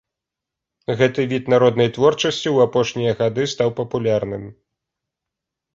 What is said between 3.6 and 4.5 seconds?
папулярным.